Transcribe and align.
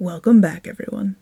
Welcome 0.00 0.40
back, 0.40 0.66
everyone. 0.66 1.16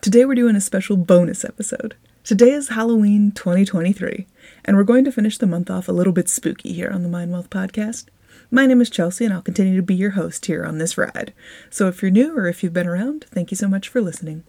Today 0.00 0.24
we're 0.24 0.36
doing 0.36 0.54
a 0.54 0.60
special 0.60 0.96
bonus 0.96 1.44
episode. 1.44 1.96
Today 2.22 2.50
is 2.50 2.68
Halloween 2.68 3.32
2023, 3.32 4.28
and 4.64 4.76
we're 4.76 4.84
going 4.84 5.04
to 5.04 5.10
finish 5.10 5.36
the 5.36 5.48
month 5.48 5.68
off 5.68 5.88
a 5.88 5.92
little 5.92 6.12
bit 6.12 6.28
spooky 6.28 6.72
here 6.72 6.90
on 6.90 7.02
the 7.02 7.08
Mind 7.08 7.32
Wealth 7.32 7.50
podcast. 7.50 8.06
My 8.48 8.66
name 8.66 8.80
is 8.80 8.88
Chelsea, 8.88 9.24
and 9.24 9.34
I'll 9.34 9.42
continue 9.42 9.74
to 9.74 9.82
be 9.82 9.96
your 9.96 10.12
host 10.12 10.46
here 10.46 10.64
on 10.64 10.78
this 10.78 10.96
ride. 10.96 11.32
So 11.70 11.88
if 11.88 12.02
you're 12.02 12.12
new 12.12 12.38
or 12.38 12.46
if 12.46 12.62
you've 12.62 12.72
been 12.72 12.86
around, 12.86 13.24
thank 13.30 13.50
you 13.50 13.56
so 13.56 13.66
much 13.66 13.88
for 13.88 14.00
listening. 14.00 14.44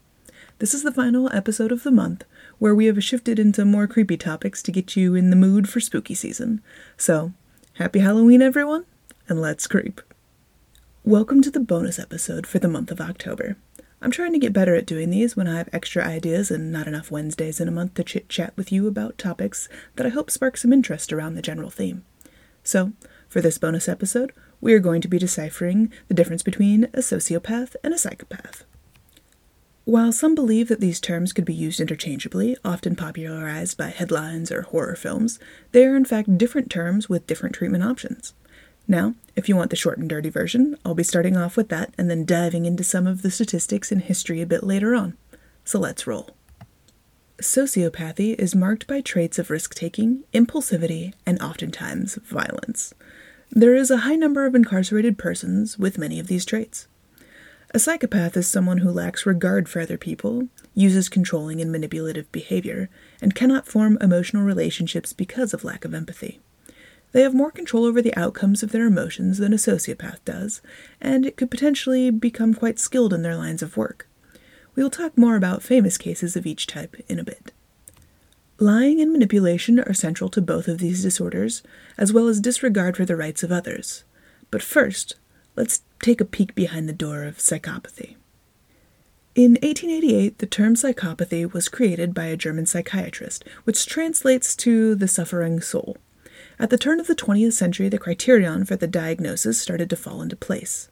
This 0.60 0.76
is 0.76 0.84
the 0.84 0.92
final 0.92 1.34
episode 1.34 1.72
of 1.72 1.82
the 1.82 1.90
month, 1.90 2.24
where 2.60 2.76
we 2.76 2.86
have 2.86 3.04
shifted 3.04 3.40
into 3.40 3.66
more 3.66 3.88
creepy 3.88 4.16
topics 4.16 4.62
to 4.62 4.72
get 4.72 4.96
you 4.96 5.16
in 5.16 5.32
the 5.32 5.36
mood 5.36 5.68
for 5.68 5.80
spooky 5.80 6.14
season. 6.14 6.62
So, 6.98 7.34
happy 7.80 7.98
Halloween, 7.98 8.44
everyone, 8.44 8.86
and 9.28 9.42
let's 9.42 9.66
creep. 9.66 10.02
Welcome 11.04 11.42
to 11.42 11.50
the 11.50 11.60
bonus 11.60 11.98
episode 11.98 12.46
for 12.46 12.60
the 12.60 12.68
month 12.68 12.92
of 12.92 13.02
October. 13.02 13.58
I'm 14.04 14.10
trying 14.10 14.34
to 14.34 14.40
get 14.40 14.52
better 14.52 14.74
at 14.74 14.88
doing 14.88 15.12
these 15.12 15.38
when 15.38 15.48
I 15.48 15.58
have 15.58 15.70
extra 15.72 16.04
ideas 16.04 16.50
and 16.50 16.72
not 16.72 16.88
enough 16.88 17.12
Wednesdays 17.12 17.60
in 17.60 17.68
a 17.68 17.72
month 17.72 17.94
to 17.96 18.04
chit 18.04 18.30
chat 18.30 18.52
with 18.58 18.72
you 18.72 18.88
about 18.88 19.20
topics 19.20 19.70
that 19.96 20.08
I 20.08 20.10
hope 20.10 20.32
spark 20.32 20.58
some 20.58 20.74
interest 20.74 21.14
around 21.14 21.36
the 21.36 21.42
general 21.44 21.70
theme. 21.70 22.04
So, 22.64 22.94
for 23.30 23.42
this 23.42 23.60
bonus 23.60 23.88
episode, 23.88 24.34
we 24.60 24.74
are 24.74 24.80
going 24.80 25.02
to 25.02 25.08
be 25.08 25.20
deciphering 25.20 25.92
the 26.08 26.16
difference 26.16 26.42
between 26.42 26.86
a 26.86 27.00
sociopath 27.00 27.76
and 27.84 27.94
a 27.94 27.98
psychopath. 27.98 28.64
While 29.86 30.12
some 30.12 30.34
believe 30.34 30.68
that 30.70 30.80
these 30.80 31.00
terms 31.00 31.32
could 31.32 31.46
be 31.46 31.54
used 31.54 31.80
interchangeably, 31.80 32.58
often 32.66 32.96
popularized 32.96 33.78
by 33.78 33.90
headlines 33.90 34.52
or 34.52 34.64
horror 34.64 34.96
films, 34.96 35.38
they 35.74 35.86
are 35.86 35.96
in 35.96 36.06
fact 36.06 36.40
different 36.40 36.72
terms 36.72 37.08
with 37.08 37.28
different 37.28 37.54
treatment 37.54 37.84
options. 37.84 38.34
Now, 38.88 39.16
if 39.36 39.48
you 39.48 39.56
want 39.56 39.70
the 39.70 39.76
short 39.76 39.98
and 39.98 40.10
dirty 40.10 40.30
version, 40.30 40.78
I'll 40.84 40.96
be 40.96 41.04
starting 41.04 41.38
off 41.38 41.56
with 41.56 41.70
that 41.70 41.94
and 41.98 42.10
then 42.10 42.26
diving 42.26 42.66
into 42.66 42.84
some 42.84 43.08
of 43.08 43.22
the 43.22 43.32
statistics 43.32 43.92
and 43.92 44.02
history 44.02 44.42
a 44.42 44.46
bit 44.46 44.64
later 44.64 44.96
on. 44.96 45.18
So 45.64 45.80
let's 45.80 46.08
roll. 46.08 46.32
Sociopathy 47.42 48.36
is 48.36 48.54
marked 48.54 48.86
by 48.86 49.02
traits 49.02 49.40
of 49.40 49.50
risk 49.50 49.74
taking, 49.74 50.24
impulsivity, 50.34 51.14
and 51.26 51.42
oftentimes 51.42 52.16
violence. 52.16 52.94
There 53.50 53.76
is 53.76 53.90
a 53.90 53.98
high 53.98 54.16
number 54.16 54.46
of 54.46 54.56
incarcerated 54.56 55.18
persons 55.18 55.78
with 55.80 55.98
many 55.98 56.20
of 56.20 56.28
these 56.28 56.46
traits. 56.46 56.88
A 57.74 57.80
psychopath 57.80 58.38
is 58.38 58.48
someone 58.48 58.80
who 58.80 58.92
lacks 58.92 59.26
regard 59.26 59.68
for 59.68 59.82
other 59.82 59.98
people, 59.98 60.50
uses 60.76 61.10
controlling 61.10 61.62
and 61.62 61.72
manipulative 61.72 62.32
behavior, 62.32 62.90
and 63.22 63.34
cannot 63.34 63.68
form 63.68 63.98
emotional 64.02 64.44
relationships 64.44 65.14
because 65.14 65.54
of 65.54 65.64
lack 65.64 65.84
of 65.84 65.94
empathy. 65.94 66.40
They 67.12 67.22
have 67.22 67.34
more 67.34 67.52
control 67.52 67.86
over 67.86 68.02
the 68.02 68.16
outcomes 68.16 68.64
of 68.64 68.72
their 68.72 68.86
emotions 68.86 69.38
than 69.38 69.54
a 69.54 69.58
sociopath 69.58 70.24
does, 70.24 70.62
and 71.02 71.26
it 71.26 71.36
could 71.36 71.52
potentially 71.52 72.10
become 72.10 72.54
quite 72.54 72.80
skilled 72.80 73.14
in 73.14 73.22
their 73.22 73.36
lines 73.36 73.62
of 73.62 73.76
work. 73.76 74.08
We 74.76 74.84
will 74.84 74.90
talk 74.90 75.18
more 75.18 75.36
about 75.36 75.64
famous 75.64 75.98
cases 75.98 76.36
of 76.36 76.46
each 76.46 76.68
type 76.68 76.96
in 77.10 77.20
a 77.20 77.24
bit. 77.24 77.52
Lying 78.58 79.02
and 79.02 79.12
manipulation 79.12 79.80
are 79.80 79.94
central 79.94 80.30
to 80.30 80.42
both 80.42 80.68
of 80.68 80.78
these 80.78 81.02
disorders, 81.02 81.64
as 81.98 82.14
well 82.14 82.28
as 82.28 82.40
disregard 82.40 82.96
for 82.96 83.06
the 83.06 83.18
rights 83.18 83.44
of 83.44 83.52
others. 83.52 84.04
But 84.50 84.62
first, 84.62 85.16
let's 85.56 85.82
take 86.02 86.22
a 86.22 86.26
peek 86.26 86.56
behind 86.56 86.88
the 86.88 86.94
door 86.94 87.24
of 87.24 87.40
psychopathy. 87.40 88.16
In 89.34 89.54
1888, 89.54 90.38
the 90.38 90.46
term 90.46 90.76
psychopathy 90.76 91.52
was 91.52 91.70
created 91.70 92.14
by 92.14 92.26
a 92.26 92.38
German 92.38 92.66
psychiatrist, 92.66 93.44
which 93.64 93.86
translates 93.86 94.56
to 94.58 94.94
the 94.94 95.08
suffering 95.08 95.60
soul. 95.60 95.98
At 96.62 96.70
the 96.70 96.78
turn 96.78 97.00
of 97.00 97.08
the 97.08 97.16
20th 97.16 97.54
century, 97.54 97.90
the 97.90 97.98
criterion 97.98 98.66
for 98.66 98.76
the 98.76 98.86
diagnosis 98.86 99.60
started 99.60 99.90
to 99.90 99.96
fall 99.96 100.22
into 100.22 100.36
place. 100.36 100.90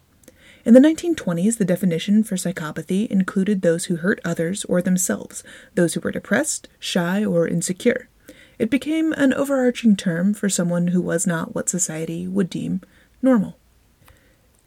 In 0.65 0.73
the 0.73 0.79
1920s, 0.79 1.59
the 1.59 1.63
definition 1.63 2.23
for 2.23 2.37
psychopathy 2.37 3.05
included 3.05 3.61
those 3.61 3.85
who 3.85 3.97
hurt 3.97 4.19
others 4.25 4.65
or 4.65 4.81
themselves, 4.81 5.43
those 5.75 5.93
who 5.93 5.99
were 5.99 6.09
depressed, 6.11 6.67
shy, 6.79 7.23
or 7.23 7.47
insecure. 7.47 8.09
It 8.57 8.71
became 8.71 9.13
an 9.13 9.31
overarching 9.31 9.95
term 9.95 10.33
for 10.33 10.49
someone 10.49 10.87
who 10.87 11.01
was 11.01 11.27
not 11.27 11.53
what 11.53 11.69
society 11.69 12.27
would 12.27 12.49
deem 12.49 12.81
normal. 13.21 13.59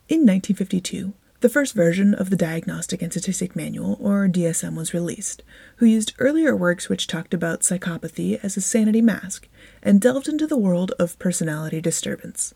In 0.09 0.21
1952, 0.21 1.15
the 1.43 1.49
first 1.49 1.75
version 1.75 2.15
of 2.15 2.31
the 2.31 2.37
Diagnostic 2.37 3.03
and 3.03 3.13
Statistic 3.13 3.57
Manual, 3.57 3.99
or 4.01 4.29
DSM, 4.29 4.77
was 4.77 4.95
released, 4.95 5.43
who 5.77 5.87
used 5.87 6.15
earlier 6.21 6.55
works 6.55 6.89
which 6.89 7.09
talked 7.09 7.35
about 7.35 7.63
psychopathy 7.63 8.39
as 8.45 8.57
a 8.57 8.61
sanity 8.61 9.03
mask 9.03 9.49
and 9.83 10.01
delved 10.01 10.29
into 10.29 10.47
the 10.47 10.57
world 10.57 10.93
of 11.01 11.19
personality 11.19 11.81
disturbance. 11.81 12.55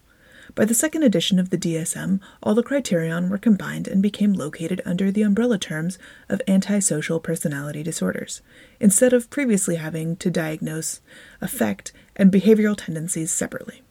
By 0.55 0.65
the 0.65 0.75
second 0.75 1.03
edition 1.03 1.41
of 1.41 1.51
the 1.51 1.59
DSM, 1.59 2.21
all 2.41 2.55
the 2.55 2.63
criterion 2.63 3.29
were 3.29 3.39
combined 3.39 3.89
and 3.89 4.01
became 4.01 4.33
located 4.33 4.81
under 4.87 5.11
the 5.11 5.23
umbrella 5.23 5.59
terms 5.59 5.99
of 6.29 6.41
antisocial 6.47 7.19
personality 7.19 7.83
disorders, 7.83 8.41
instead 8.79 9.13
of 9.13 9.31
previously 9.31 9.75
having 9.75 10.15
to 10.19 10.31
diagnose 10.31 11.01
affect 11.41 11.93
and 12.15 12.31
behavioral 12.31 12.77
tendencies 12.77 13.33
separately. 13.33 13.83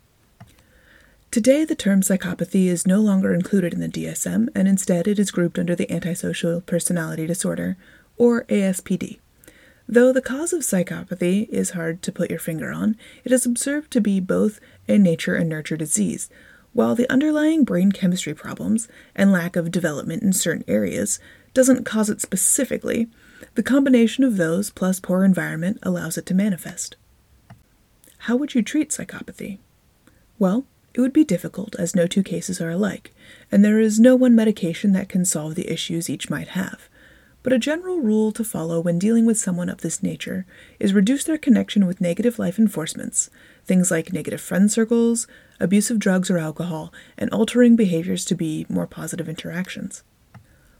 Today, 1.35 1.65
the 1.65 1.75
term 1.75 1.99
psychopathy 1.99 2.67
is 2.67 2.87
no 2.87 3.01
longer 3.01 3.33
included 3.33 3.73
in 3.73 3.81
the 3.81 3.89
DSM, 3.89 4.47
and 4.55 4.69
instead 4.69 5.05
it 5.05 5.19
is 5.19 5.31
grouped 5.31 5.59
under 5.59 5.75
the 5.75 5.91
antisocial 5.91 6.61
personality 6.61 7.27
disorder, 7.27 7.75
or 8.15 8.45
ASPD. 8.45 9.19
Though 9.85 10.13
the 10.13 10.21
cause 10.21 10.53
of 10.53 10.61
psychopathy 10.61 11.49
is 11.49 11.71
hard 11.71 12.01
to 12.03 12.13
put 12.13 12.29
your 12.29 12.39
finger 12.39 12.71
on, 12.71 12.95
it 13.25 13.33
is 13.33 13.45
observed 13.45 13.91
to 13.91 13.99
be 13.99 14.21
both 14.21 14.61
a 14.87 14.97
nature 14.97 15.35
and 15.35 15.49
nurture 15.49 15.75
disease, 15.75 16.29
while 16.71 16.95
the 16.95 17.11
underlying 17.11 17.65
brain 17.65 17.91
chemistry 17.91 18.33
problems 18.33 18.87
and 19.13 19.33
lack 19.33 19.57
of 19.57 19.71
development 19.71 20.23
in 20.23 20.31
certain 20.31 20.63
areas 20.69 21.19
doesn't 21.53 21.83
cause 21.83 22.09
it 22.09 22.21
specifically, 22.21 23.09
the 23.55 23.61
combination 23.61 24.23
of 24.23 24.37
those 24.37 24.69
plus 24.69 25.01
poor 25.01 25.25
environment 25.25 25.79
allows 25.83 26.17
it 26.17 26.25
to 26.27 26.33
manifest. 26.33 26.95
How 28.19 28.37
would 28.37 28.55
you 28.55 28.61
treat 28.61 28.91
psychopathy? 28.91 29.57
Well, 30.39 30.65
it 30.95 31.01
would 31.01 31.11
be 31.11 31.25
difficult 31.25 31.75
as 31.77 31.93
no 31.93 32.07
two 32.07 32.23
cases 32.23 32.61
are 32.61 32.69
alike, 32.69 33.13
and 33.51 33.65
there 33.65 33.81
is 33.81 33.99
no 33.99 34.15
one 34.15 34.33
medication 34.33 34.93
that 34.93 35.09
can 35.09 35.25
solve 35.25 35.55
the 35.55 35.69
issues 35.69 36.09
each 36.09 36.29
might 36.29 36.47
have. 36.49 36.87
But 37.43 37.51
a 37.51 37.59
general 37.59 37.99
rule 37.99 38.31
to 38.31 38.45
follow 38.45 38.79
when 38.79 38.97
dealing 38.97 39.25
with 39.25 39.37
someone 39.37 39.67
of 39.67 39.81
this 39.81 40.01
nature 40.01 40.45
is 40.79 40.93
reduce 40.93 41.25
their 41.25 41.37
connection 41.37 41.85
with 41.85 41.99
negative 41.99 42.39
life 42.39 42.57
enforcements, 42.57 43.29
things 43.65 43.91
like 43.91 44.13
negative 44.13 44.39
friend 44.39 44.71
circles, 44.71 45.27
abuse 45.59 45.91
of 45.91 45.99
drugs 45.99 46.31
or 46.31 46.37
alcohol, 46.37 46.93
and 47.17 47.29
altering 47.29 47.75
behaviors 47.75 48.23
to 48.23 48.33
be 48.33 48.65
more 48.69 48.87
positive 48.87 49.27
interactions. 49.27 50.01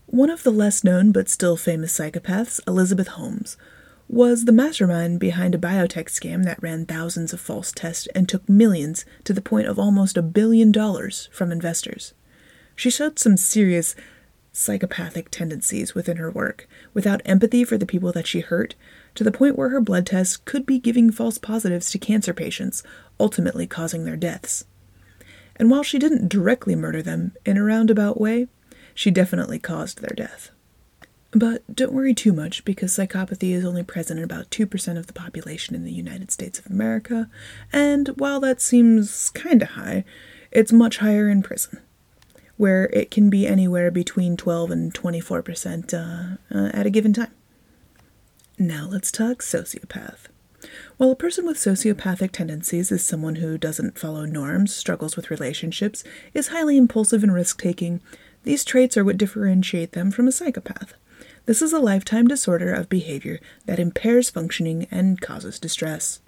One 0.05 0.29
of 0.29 0.43
the 0.43 0.51
less 0.51 0.81
known 0.81 1.11
but 1.11 1.27
still 1.27 1.57
famous 1.57 1.99
psychopaths, 1.99 2.61
Elizabeth 2.65 3.09
Holmes, 3.09 3.57
was 4.07 4.45
the 4.45 4.51
mastermind 4.51 5.19
behind 5.19 5.55
a 5.55 5.59
biotech 5.59 6.05
scam 6.05 6.43
that 6.43 6.61
ran 6.61 6.85
thousands 6.85 7.33
of 7.33 7.39
false 7.41 7.71
tests 7.71 8.07
and 8.13 8.29
took 8.29 8.47
millions 8.47 9.03
to 9.23 9.33
the 9.33 9.41
point 9.41 9.67
of 9.67 9.79
almost 9.79 10.17
a 10.17 10.21
billion 10.21 10.71
dollars 10.71 11.27
from 11.31 11.51
investors. 11.51 12.13
She 12.75 12.89
showed 12.89 13.17
some 13.17 13.37
serious 13.37 13.95
psychopathic 14.51 15.29
tendencies 15.31 15.93
within 15.93 16.17
her 16.17 16.31
work, 16.31 16.67
without 16.93 17.21
empathy 17.25 17.63
for 17.63 17.77
the 17.77 17.85
people 17.85 18.11
that 18.13 18.27
she 18.27 18.39
hurt, 18.39 18.75
to 19.15 19.23
the 19.23 19.31
point 19.31 19.57
where 19.57 19.69
her 19.69 19.81
blood 19.81 20.05
tests 20.05 20.37
could 20.37 20.65
be 20.65 20.79
giving 20.79 21.11
false 21.11 21.37
positives 21.37 21.89
to 21.91 21.97
cancer 21.97 22.33
patients, 22.33 22.83
ultimately 23.19 23.67
causing 23.67 24.05
their 24.05 24.15
deaths. 24.15 24.65
And 25.57 25.69
while 25.69 25.83
she 25.83 25.99
didn't 25.99 26.29
directly 26.29 26.75
murder 26.75 27.01
them 27.01 27.33
in 27.45 27.57
a 27.57 27.63
roundabout 27.63 28.19
way, 28.19 28.47
she 28.93 29.11
definitely 29.11 29.59
caused 29.59 30.01
their 30.01 30.15
death. 30.15 30.51
But 31.35 31.75
don't 31.75 31.91
worry 31.91 32.13
too 32.13 32.31
much 32.31 32.63
because 32.63 32.93
psychopathy 32.93 33.51
is 33.51 33.65
only 33.65 33.83
present 33.83 34.19
in 34.19 34.23
about 34.23 34.49
2% 34.51 34.97
of 34.97 35.07
the 35.07 35.13
population 35.13 35.75
in 35.75 35.83
the 35.83 35.91
United 35.91 36.31
States 36.31 36.59
of 36.59 36.67
America, 36.67 37.29
and 37.73 38.07
while 38.15 38.39
that 38.39 38.61
seems 38.61 39.31
kinda 39.31 39.65
high, 39.65 40.05
it's 40.51 40.71
much 40.71 40.99
higher 40.99 41.27
in 41.27 41.43
prison 41.43 41.79
where 42.55 42.85
it 42.93 43.11
can 43.11 43.29
be 43.29 43.45
anywhere 43.45 43.91
between 43.91 44.37
12 44.37 44.71
and 44.71 44.93
24% 44.93 45.93
uh, 45.93 46.37
uh, 46.57 46.69
at 46.73 46.85
a 46.85 46.89
given 46.89 47.11
time. 47.11 47.31
Now 48.57 48.87
let's 48.89 49.11
talk 49.11 49.41
sociopath. 49.41 50.27
While 50.95 51.11
a 51.11 51.17
person 51.17 51.45
with 51.45 51.57
sociopathic 51.57 52.31
tendencies 52.31 52.93
is 52.93 53.03
someone 53.03 53.35
who 53.35 53.57
doesn't 53.57 53.99
follow 53.99 54.23
norms, 54.23 54.73
struggles 54.73 55.17
with 55.17 55.29
relationships, 55.29 56.05
is 56.33 56.47
highly 56.47 56.77
impulsive 56.77 57.23
and 57.23 57.33
risk 57.33 57.61
taking, 57.61 57.99
these 58.43 58.63
traits 58.63 58.95
are 58.95 59.03
what 59.03 59.17
differentiate 59.17 59.91
them 59.91 60.11
from 60.11 60.29
a 60.29 60.31
psychopath. 60.31 60.93
This 61.45 61.61
is 61.61 61.73
a 61.73 61.79
lifetime 61.79 62.27
disorder 62.27 62.73
of 62.73 62.89
behavior 62.89 63.39
that 63.67 63.77
impairs 63.77 64.31
functioning 64.31 64.87
and 64.89 65.21
causes 65.21 65.59
distress. 65.59 66.19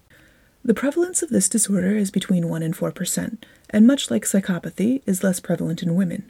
The 0.64 0.76
prevalence 0.76 1.24
of 1.24 1.30
this 1.30 1.50
disorder 1.50 1.98
is 1.98 2.12
between 2.12 2.50
1 2.50 2.62
and 2.62 2.76
4%, 2.76 3.38
and 3.72 3.88
much 3.88 4.12
like 4.12 4.26
psychopathy, 4.26 5.02
is 5.08 5.24
less 5.24 5.40
prevalent 5.40 5.82
in 5.82 5.96
women. 5.96 6.30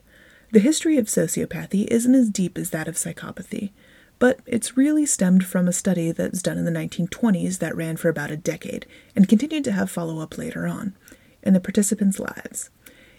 The 0.54 0.62
history 0.62 0.98
of 0.98 1.07
sociopathy 1.07 1.86
isn't 1.88 2.16
as 2.16 2.30
deep 2.30 2.57
as 2.57 2.69
that 2.69 2.88
of 2.88 2.95
psychopathy, 2.95 3.72
but 4.19 4.39
it's 4.45 4.78
really 4.78 5.06
stemmed 5.06 5.45
from 5.45 5.68
a 5.68 5.74
study 5.74 6.13
that 6.13 6.31
was 6.31 6.42
done 6.42 6.57
in 6.57 6.63
the 6.63 6.72
1920s 6.72 7.60
that 7.60 7.75
ran 7.75 7.98
for 7.98 8.07
about 8.07 8.31
a 8.31 8.38
decade 8.38 8.86
and 9.18 9.28
continued 9.28 9.66
to 9.66 9.74
have 9.74 9.92
follow 9.92 10.19
up 10.19 10.38
later 10.38 10.66
on 10.66 10.95
in 11.44 11.54
the 11.54 11.60
participants' 11.60 12.19
lives. 12.19 12.69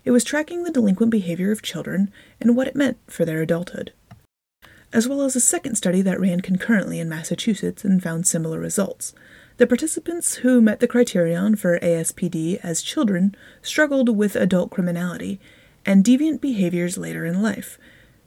It 0.02 0.12
was 0.12 0.24
tracking 0.24 0.62
the 0.62 0.72
delinquent 0.72 1.10
behavior 1.10 1.52
of 1.52 1.60
children 1.60 2.10
and 2.40 2.56
what 2.56 2.68
it 2.68 2.74
meant 2.74 2.96
for 3.06 3.26
their 3.26 3.42
adulthood. 3.42 3.92
As 4.92 5.06
well 5.06 5.22
as 5.22 5.36
a 5.36 5.40
second 5.40 5.74
study 5.74 6.02
that 6.02 6.20
ran 6.20 6.40
concurrently 6.40 6.98
in 6.98 7.08
Massachusetts 7.08 7.84
and 7.84 8.02
found 8.02 8.26
similar 8.26 8.58
results. 8.58 9.14
The 9.58 9.66
participants 9.66 10.36
who 10.36 10.60
met 10.60 10.80
the 10.80 10.86
criterion 10.86 11.56
for 11.56 11.78
ASPD 11.80 12.60
as 12.62 12.80
children 12.80 13.34
struggled 13.60 14.16
with 14.16 14.36
adult 14.36 14.70
criminality 14.70 15.40
and 15.84 16.04
deviant 16.04 16.40
behaviors 16.40 16.96
later 16.96 17.24
in 17.26 17.42
life. 17.42 17.78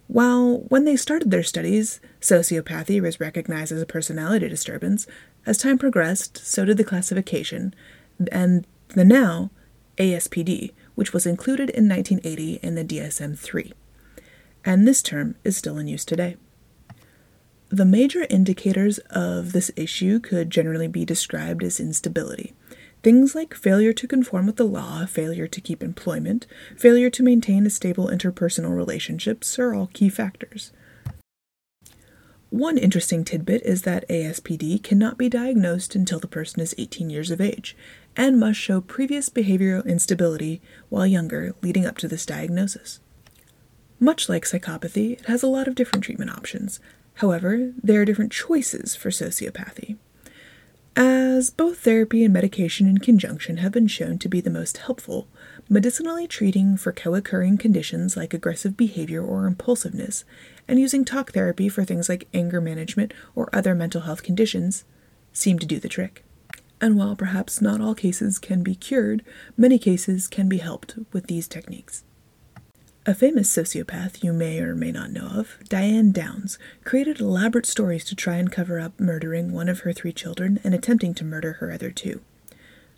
While 0.08 0.66
when 0.68 0.84
they 0.84 0.98
started 0.98 1.32
their 1.32 1.42
studies, 1.42 2.02
sociopathy 2.20 3.02
was 3.02 3.22
recognized 3.22 3.72
as 3.72 3.82
a 3.82 3.86
personality 3.86 4.50
disturbance, 4.50 5.08
as 5.46 5.58
time 5.58 5.78
progressed, 5.78 6.38
so 6.38 6.66
did 6.66 6.76
the 6.76 6.84
classification, 6.84 7.74
and 8.30 8.68
the 8.90 9.06
now 9.06 9.52
ASPD, 9.98 10.72
which 10.96 11.14
was 11.14 11.26
included 11.26 11.70
in 11.70 11.88
1980 11.88 12.60
in 12.62 12.76
the 12.76 12.84
DSM 12.84 13.40
3. 13.40 13.72
And 14.66 14.86
this 14.86 15.02
term 15.02 15.36
is 15.44 15.56
still 15.56 15.78
in 15.78 15.88
use 15.88 16.04
today. 16.04 16.36
The 17.74 17.86
major 17.86 18.28
indicators 18.30 18.98
of 19.12 19.54
this 19.54 19.72
issue 19.78 20.20
could 20.20 20.50
generally 20.50 20.90
be 20.90 21.06
described 21.06 21.64
as 21.64 21.80
instability. 21.80 22.54
Things 23.02 23.34
like 23.34 23.54
failure 23.54 23.94
to 23.94 24.08
conform 24.10 24.46
with 24.46 24.58
the 24.58 24.66
law, 24.66 25.06
failure 25.06 25.48
to 25.48 25.62
keep 25.62 25.82
employment, 25.82 26.48
failure 26.78 27.10
to 27.10 27.24
maintain 27.24 27.66
a 27.66 27.70
stable 27.70 28.10
interpersonal 28.10 28.76
relationships 28.76 29.58
are 29.58 29.74
all 29.74 29.90
key 29.94 30.10
factors. 30.10 30.74
One 32.50 32.78
interesting 32.78 33.24
tidbit 33.24 33.62
is 33.62 33.84
that 33.84 34.08
ASPD 34.10 34.84
cannot 34.84 35.18
be 35.18 35.30
diagnosed 35.30 35.96
until 35.96 36.20
the 36.20 36.28
person 36.28 36.60
is 36.62 36.76
18 36.78 37.10
years 37.10 37.32
of 37.32 37.40
age 37.40 37.78
and 38.18 38.38
must 38.38 38.60
show 38.60 38.82
previous 38.82 39.30
behavioral 39.30 39.86
instability 39.86 40.62
while 40.90 41.08
younger 41.08 41.56
leading 41.62 41.86
up 41.86 41.98
to 42.00 42.10
this 42.10 42.26
diagnosis. 42.26 43.00
Much 43.98 44.28
like 44.28 44.44
psychopathy, 44.44 45.14
it 45.14 45.26
has 45.28 45.42
a 45.42 45.48
lot 45.48 45.70
of 45.70 45.76
different 45.76 46.04
treatment 46.04 46.32
options, 46.32 46.82
However, 47.22 47.72
there 47.84 48.02
are 48.02 48.06
different 48.06 48.32
choices 48.32 48.96
for 48.96 49.12
sociopathy. 49.12 49.98
As 50.96 51.52
both 51.52 51.78
therapy 51.78 52.24
and 52.24 52.34
medication 52.34 52.88
in 52.88 52.98
conjunction 52.98 53.58
have 53.58 53.72
been 53.72 53.86
shown 53.86 54.18
to 54.18 54.28
be 54.28 54.42
the 54.42 54.50
most 54.50 54.78
helpful, 54.78 55.28
medicinally 55.70 56.26
treating 56.26 56.78
for 56.78 56.92
co 56.92 57.14
occurring 57.14 57.60
conditions 57.60 58.18
like 58.18 58.34
aggressive 58.34 58.76
behavior 58.76 59.24
or 59.24 59.46
impulsiveness, 59.46 60.26
and 60.68 60.80
using 60.80 61.06
talk 61.06 61.32
therapy 61.34 61.70
for 61.70 61.86
things 61.86 62.10
like 62.10 62.28
anger 62.34 62.60
management 62.60 63.14
or 63.36 63.56
other 63.56 63.76
mental 63.76 64.02
health 64.02 64.24
conditions 64.24 64.84
seem 65.32 65.60
to 65.60 65.68
do 65.68 65.80
the 65.80 65.88
trick. 65.88 66.26
And 66.82 66.98
while 66.98 67.16
perhaps 67.16 67.62
not 67.62 67.82
all 67.82 67.94
cases 67.94 68.40
can 68.40 68.64
be 68.64 68.74
cured, 68.74 69.24
many 69.56 69.78
cases 69.78 70.28
can 70.28 70.50
be 70.50 70.58
helped 70.58 70.96
with 71.14 71.28
these 71.28 71.48
techniques. 71.48 72.04
A 73.04 73.16
famous 73.16 73.50
sociopath 73.50 74.24
you 74.24 74.32
may 74.32 74.60
or 74.60 74.76
may 74.76 74.92
not 74.92 75.10
know 75.10 75.26
of, 75.26 75.58
Diane 75.68 76.12
Downs, 76.12 76.60
created 76.84 77.20
elaborate 77.20 77.66
stories 77.66 78.06
to 78.06 78.16
try 78.16 78.36
and 78.36 78.52
cover 78.52 78.80
up 78.80 79.00
murdering 79.00 79.52
one 79.52 79.70
of 79.70 79.80
her 79.80 79.92
three 79.92 80.14
children 80.14 80.60
and 80.64 80.76
attempting 80.76 81.16
to 81.16 81.26
murder 81.26 81.54
her 81.54 81.72
other 81.72 81.90
two. 81.90 82.22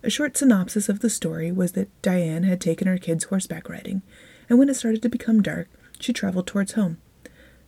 A 0.03 0.09
short 0.09 0.35
synopsis 0.35 0.89
of 0.89 0.99
the 0.99 1.09
story 1.09 1.53
was 1.53 1.71
that 1.71 1.87
Diane 2.01 2.43
had 2.43 2.59
taken 2.59 2.85
her 2.85 2.97
kids 2.97 3.23
horseback 3.23 3.69
riding, 3.69 4.01
and 4.49 4.59
when 4.59 4.67
it 4.67 4.73
started 4.73 5.01
to 5.03 5.09
become 5.09 5.41
dark, 5.41 5.69
she 6.01 6.11
traveled 6.11 6.47
towards 6.47 6.73
home. 6.73 6.97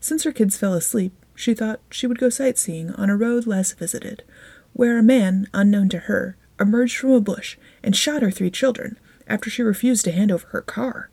Since 0.01 0.25
her 0.25 0.33
kids 0.33 0.57
fell 0.57 0.73
asleep, 0.73 1.13
she 1.35 1.53
thought 1.53 1.79
she 1.89 2.05
would 2.05 2.19
go 2.19 2.27
sightseeing 2.27 2.91
on 2.95 3.09
a 3.09 3.15
road 3.15 3.47
less 3.47 3.71
visited, 3.71 4.23
where 4.73 4.97
a 4.97 5.03
man, 5.03 5.47
unknown 5.53 5.88
to 5.88 5.99
her, 5.99 6.35
emerged 6.59 6.97
from 6.97 7.11
a 7.11 7.21
bush 7.21 7.55
and 7.81 7.95
shot 7.95 8.21
her 8.21 8.29
three 8.29 8.51
children 8.51 8.99
after 9.25 9.49
she 9.49 9.63
refused 9.63 10.03
to 10.03 10.11
hand 10.11 10.33
over 10.33 10.47
her 10.47 10.61
car. 10.61 11.09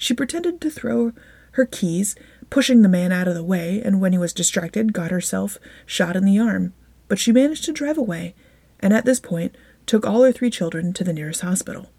She 0.00 0.14
pretended 0.14 0.62
to 0.62 0.70
throw 0.70 1.12
her 1.52 1.66
keys, 1.66 2.16
pushing 2.48 2.80
the 2.80 2.88
man 2.88 3.12
out 3.12 3.28
of 3.28 3.34
the 3.34 3.44
way, 3.44 3.82
and 3.84 4.00
when 4.00 4.12
he 4.12 4.18
was 4.18 4.32
distracted, 4.32 4.94
got 4.94 5.10
herself 5.10 5.58
shot 5.84 6.16
in 6.16 6.24
the 6.24 6.38
arm. 6.38 6.72
But 7.06 7.18
she 7.18 7.32
managed 7.32 7.66
to 7.66 7.72
drive 7.72 7.98
away, 7.98 8.34
and 8.80 8.94
at 8.94 9.04
this 9.04 9.20
point 9.20 9.54
took 9.84 10.06
all 10.06 10.22
her 10.22 10.32
three 10.32 10.48
children 10.48 10.94
to 10.94 11.04
the 11.04 11.12
nearest 11.12 11.42
hospital. 11.42 11.90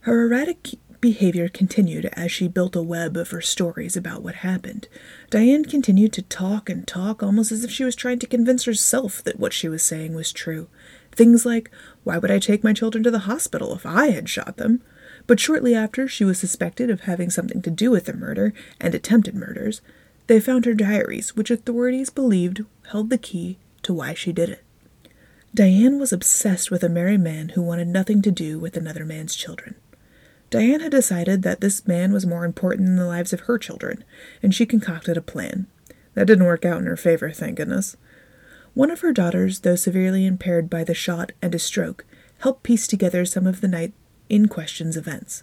Her 0.00 0.24
erratic 0.24 0.70
behavior 1.00 1.48
continued 1.48 2.06
as 2.14 2.32
she 2.32 2.48
built 2.48 2.74
a 2.74 2.82
web 2.82 3.16
of 3.16 3.30
her 3.30 3.40
stories 3.40 3.96
about 3.96 4.24
what 4.24 4.36
happened. 4.36 4.88
Diane 5.30 5.64
continued 5.64 6.12
to 6.14 6.22
talk 6.22 6.68
and 6.68 6.88
talk 6.88 7.22
almost 7.22 7.52
as 7.52 7.62
if 7.62 7.70
she 7.70 7.84
was 7.84 7.94
trying 7.94 8.18
to 8.18 8.26
convince 8.26 8.64
herself 8.64 9.22
that 9.22 9.38
what 9.38 9.52
she 9.52 9.68
was 9.68 9.84
saying 9.84 10.12
was 10.12 10.32
true. 10.32 10.66
Things 11.12 11.46
like, 11.46 11.70
Why 12.02 12.18
would 12.18 12.32
I 12.32 12.40
take 12.40 12.64
my 12.64 12.72
children 12.72 13.04
to 13.04 13.12
the 13.12 13.20
hospital 13.20 13.72
if 13.74 13.86
I 13.86 14.08
had 14.08 14.28
shot 14.28 14.56
them? 14.56 14.82
But 15.28 15.38
shortly 15.38 15.74
after 15.74 16.08
she 16.08 16.24
was 16.24 16.38
suspected 16.38 16.88
of 16.90 17.02
having 17.02 17.28
something 17.30 17.60
to 17.62 17.70
do 17.70 17.90
with 17.90 18.06
the 18.06 18.14
murder 18.14 18.54
and 18.80 18.94
attempted 18.94 19.34
murders, 19.34 19.82
they 20.26 20.40
found 20.40 20.64
her 20.64 20.72
diaries, 20.74 21.36
which 21.36 21.50
authorities 21.50 22.08
believed 22.08 22.64
held 22.90 23.10
the 23.10 23.18
key 23.18 23.58
to 23.82 23.92
why 23.92 24.14
she 24.14 24.32
did 24.32 24.48
it. 24.48 24.64
Diane 25.54 25.98
was 26.00 26.14
obsessed 26.14 26.70
with 26.70 26.82
a 26.82 26.88
married 26.88 27.20
man 27.20 27.50
who 27.50 27.62
wanted 27.62 27.88
nothing 27.88 28.22
to 28.22 28.30
do 28.30 28.58
with 28.58 28.74
another 28.74 29.04
man's 29.04 29.36
children. 29.36 29.74
Diane 30.48 30.80
had 30.80 30.92
decided 30.92 31.42
that 31.42 31.60
this 31.60 31.86
man 31.86 32.10
was 32.10 32.24
more 32.24 32.46
important 32.46 32.86
than 32.86 32.96
the 32.96 33.06
lives 33.06 33.34
of 33.34 33.40
her 33.40 33.58
children, 33.58 34.04
and 34.42 34.54
she 34.54 34.64
concocted 34.64 35.18
a 35.18 35.22
plan. 35.22 35.66
That 36.14 36.26
didn't 36.26 36.46
work 36.46 36.64
out 36.64 36.78
in 36.78 36.86
her 36.86 36.96
favor, 36.96 37.30
thank 37.32 37.56
goodness. 37.56 37.98
One 38.72 38.90
of 38.90 39.00
her 39.00 39.12
daughters, 39.12 39.60
though 39.60 39.76
severely 39.76 40.24
impaired 40.24 40.70
by 40.70 40.84
the 40.84 40.94
shot 40.94 41.32
and 41.42 41.54
a 41.54 41.58
stroke, 41.58 42.06
helped 42.38 42.62
piece 42.62 42.86
together 42.86 43.26
some 43.26 43.46
of 43.46 43.60
the 43.60 43.68
night 43.68 43.92
in 44.28 44.48
question's 44.48 44.96
events, 44.96 45.42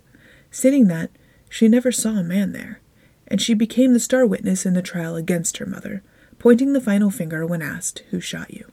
stating 0.52 0.88
that 0.88 1.12
she 1.50 1.68
never 1.68 1.92
saw 1.92 2.12
a 2.12 2.24
man 2.24 2.52
there, 2.52 2.82
and 3.28 3.42
she 3.42 3.54
became 3.54 3.94
the 3.94 4.00
star 4.00 4.26
witness 4.26 4.66
in 4.66 4.74
the 4.74 4.82
trial 4.82 5.16
against 5.16 5.58
her 5.58 5.66
mother, 5.66 6.04
pointing 6.40 6.74
the 6.74 6.82
final 6.82 7.10
finger 7.10 7.46
when 7.46 7.62
asked, 7.62 8.04
Who 8.12 8.20
shot 8.20 8.54
you? 8.54 8.72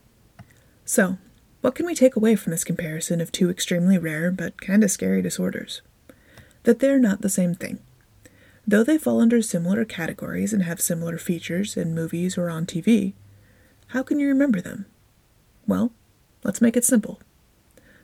So, 0.84 1.18
what 1.60 1.74
can 1.74 1.86
we 1.86 1.94
take 1.94 2.16
away 2.16 2.34
from 2.34 2.50
this 2.50 2.64
comparison 2.64 3.20
of 3.20 3.30
two 3.30 3.48
extremely 3.48 3.98
rare 3.98 4.30
but 4.30 4.60
kinda 4.60 4.88
scary 4.88 5.22
disorders? 5.22 5.80
That 6.64 6.80
they're 6.80 6.98
not 6.98 7.22
the 7.22 7.28
same 7.28 7.54
thing. 7.54 7.78
Though 8.66 8.84
they 8.84 8.98
fall 8.98 9.20
under 9.20 9.42
similar 9.42 9.84
categories 9.84 10.52
and 10.52 10.62
have 10.62 10.80
similar 10.80 11.18
features 11.18 11.76
in 11.76 11.94
movies 11.94 12.36
or 12.36 12.48
on 12.48 12.66
TV, 12.66 13.14
how 13.88 14.02
can 14.02 14.18
you 14.20 14.28
remember 14.28 14.60
them? 14.60 14.86
Well, 15.66 15.92
let's 16.44 16.60
make 16.60 16.76
it 16.76 16.84
simple. 16.84 17.20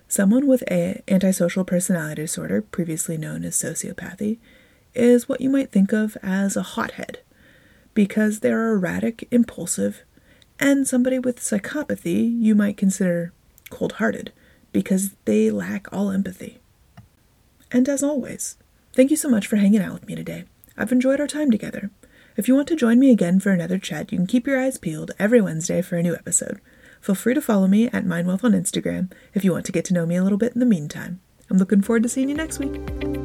Someone 0.08 0.46
with 0.46 0.62
a 0.70 1.02
antisocial 1.06 1.64
personality 1.64 2.22
disorder, 2.22 2.62
previously 2.62 3.18
known 3.18 3.44
as 3.44 3.54
sociopathy, 3.54 4.38
is 4.94 5.28
what 5.28 5.42
you 5.42 5.50
might 5.50 5.70
think 5.70 5.92
of 5.92 6.16
as 6.22 6.56
a 6.56 6.62
hothead 6.62 7.20
because 7.92 8.40
they're 8.40 8.72
erratic, 8.72 9.28
impulsive, 9.30 10.02
and 10.58 10.88
somebody 10.88 11.18
with 11.18 11.40
psychopathy 11.40 12.32
you 12.40 12.54
might 12.54 12.76
consider 12.76 13.32
cold-hearted 13.70 14.32
because 14.72 15.10
they 15.24 15.50
lack 15.50 15.92
all 15.92 16.10
empathy. 16.10 16.58
And 17.70 17.88
as 17.88 18.02
always, 18.02 18.56
thank 18.94 19.10
you 19.10 19.16
so 19.16 19.28
much 19.28 19.46
for 19.46 19.56
hanging 19.56 19.82
out 19.82 19.92
with 19.92 20.06
me 20.06 20.14
today. 20.14 20.44
I've 20.76 20.92
enjoyed 20.92 21.20
our 21.20 21.26
time 21.26 21.50
together. 21.50 21.90
If 22.36 22.48
you 22.48 22.54
want 22.54 22.68
to 22.68 22.76
join 22.76 22.98
me 22.98 23.10
again 23.10 23.40
for 23.40 23.50
another 23.50 23.78
chat, 23.78 24.10
you 24.10 24.18
can 24.18 24.26
keep 24.26 24.46
your 24.46 24.60
eyes 24.60 24.78
peeled 24.78 25.10
every 25.18 25.40
Wednesday 25.40 25.82
for 25.82 25.96
a 25.96 26.02
new 26.02 26.14
episode. 26.14 26.60
Feel 27.00 27.14
free 27.14 27.34
to 27.34 27.40
follow 27.40 27.66
me 27.66 27.86
at 27.88 28.04
MindWealth 28.04 28.44
on 28.44 28.52
Instagram 28.52 29.10
if 29.34 29.44
you 29.44 29.52
want 29.52 29.66
to 29.66 29.72
get 29.72 29.84
to 29.86 29.94
know 29.94 30.06
me 30.06 30.16
a 30.16 30.22
little 30.22 30.38
bit 30.38 30.52
in 30.54 30.60
the 30.60 30.66
meantime. 30.66 31.20
I'm 31.50 31.58
looking 31.58 31.82
forward 31.82 32.02
to 32.02 32.08
seeing 32.08 32.28
you 32.28 32.34
next 32.34 32.58
week. 32.58 33.17